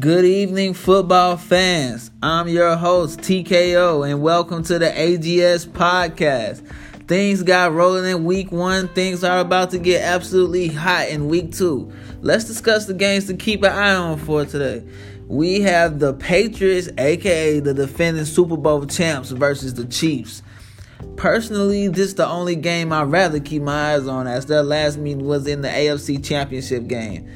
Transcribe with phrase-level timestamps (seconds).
[0.00, 2.10] Good evening, football fans.
[2.22, 6.60] I'm your host, TKO, and welcome to the AGS podcast.
[7.06, 8.88] Things got rolling in week one.
[8.88, 11.90] Things are about to get absolutely hot in week two.
[12.20, 14.84] Let's discuss the games to keep an eye on for today.
[15.28, 20.42] We have the Patriots, aka the defending Super Bowl champs, versus the Chiefs.
[21.16, 24.98] Personally, this is the only game I'd rather keep my eyes on as their last
[24.98, 27.28] meeting was in the AFC Championship game.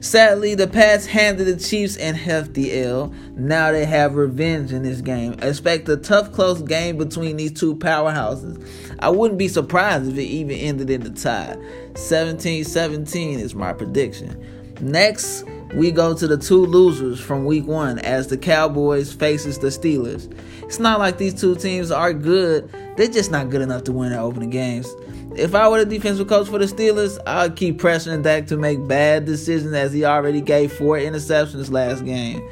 [0.00, 3.12] Sadly, the Pats handed the Chiefs an hefty L.
[3.34, 5.34] Now they have revenge in this game.
[5.42, 8.64] Expect a tough, close game between these two powerhouses.
[9.00, 11.56] I wouldn't be surprised if it even ended in the tie.
[11.94, 14.40] 17 17 is my prediction.
[14.80, 15.44] Next,
[15.74, 20.32] we go to the two losers from week one as the Cowboys faces the Steelers.
[20.62, 24.10] It's not like these two teams are good, they're just not good enough to win
[24.10, 24.92] their opening games.
[25.36, 28.86] If I were the defensive coach for the Steelers, I'd keep pressuring Dak to make
[28.88, 32.42] bad decisions as he already gave four interceptions last game.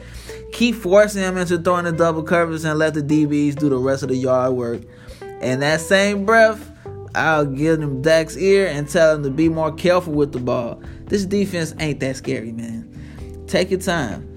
[0.53, 4.03] Keep forcing him into throwing the double covers and let the DBs do the rest
[4.03, 4.83] of the yard work.
[5.41, 6.71] In that same breath,
[7.15, 10.83] I'll give him Dak's ear and tell him to be more careful with the ball.
[11.07, 12.91] This defense ain't that scary, man.
[13.47, 14.31] Take your time.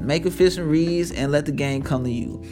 [0.00, 2.42] Make efficient reads and let the game come to you.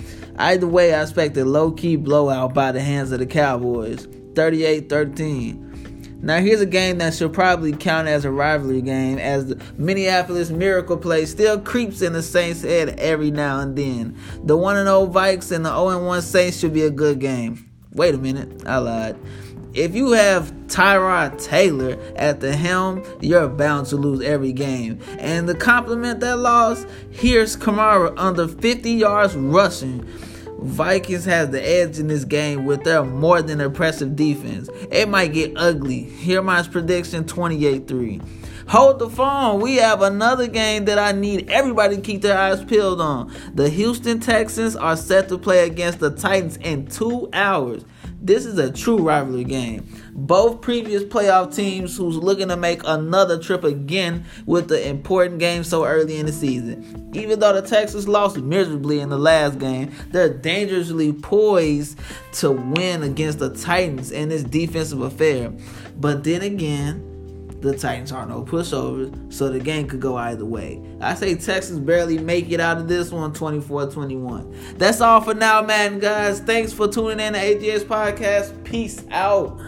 [0.41, 4.08] Either way, I expect a low key blowout by the hands of the Cowboys.
[4.34, 6.19] 38 13.
[6.22, 10.48] Now, here's a game that should probably count as a rivalry game, as the Minneapolis
[10.48, 14.16] Miracle play still creeps in the Saints' head every now and then.
[14.44, 17.70] The 1 0 Vikes and the 0 1 Saints should be a good game.
[17.92, 19.18] Wait a minute, I lied.
[19.74, 25.00] If you have Tyrod Taylor at the helm, you're bound to lose every game.
[25.18, 30.08] And to complement that loss, here's Kamara under 50 yards rushing
[30.62, 34.69] Vikings have the edge in this game with their more than impressive defense.
[34.91, 36.02] It might get ugly.
[36.02, 38.22] Here my prediction 28-3.
[38.69, 39.61] Hold the phone.
[39.61, 43.34] We have another game that I need everybody to keep their eyes peeled on.
[43.55, 47.85] The Houston Texans are set to play against the Titans in 2 hours.
[48.23, 49.89] This is a true rivalry game.
[50.13, 55.64] Both previous playoff teams who's looking to make another trip again with the important game
[55.64, 57.11] so early in the season.
[57.14, 61.98] Even though the Texans lost miserably in the last game, they're dangerously poised
[62.33, 65.51] to win against the Titans in this defensive affair.
[65.98, 67.10] But then again,
[67.61, 70.83] the Titans are no pushovers, so the game could go either way.
[71.01, 74.55] I say Texas barely make it out of this one 24 21.
[74.77, 76.41] That's all for now, man, guys.
[76.41, 78.65] Thanks for tuning in to AGS Podcast.
[78.65, 79.61] Peace out.